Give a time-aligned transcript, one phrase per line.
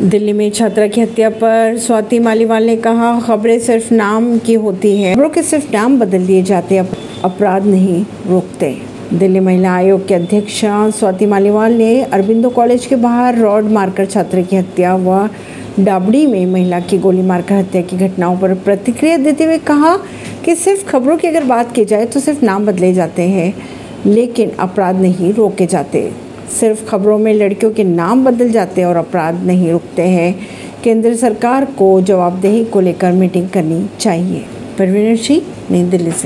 [0.00, 4.96] दिल्ली में छात्रा की हत्या पर स्वाति मालीवाल ने कहा, खबरें सिर्फ़ नाम की होती
[4.96, 8.74] है। खबरों के सिर्फ़ नाम बदल दिए जाते अपराध नहीं, रोकते
[9.12, 10.60] दिल्ली महिला आयोग के अध्यक्ष
[10.94, 15.28] स्वाति मालीवाल ने अरबिंदो कॉलेज के बाहर रॉड मारकर छात्र की हत्या व
[15.80, 19.96] डाबड़ी में महिला की गोली मारकर हत्या की घटनाओं पर प्रतिक्रिया देते हुए कहा
[20.44, 23.54] कि सिर्फ़ खबरों की अगर बात की जाए तो सिर्फ़ नाम बदले जाते हैं,
[24.06, 26.10] लेकिन अपराध नहीं, रोके जाते।
[26.50, 30.46] सिर्फ़ खबरों में लड़कियों के नाम बदल जाते हैं और अपराध नहीं रुकते हैं।
[30.84, 34.44] केंद्र सरकार को जवाबदेही को लेकर मीटिंग करनी चाहिए।
[34.78, 36.22] परवीन सिंह, नई दिल्ली से।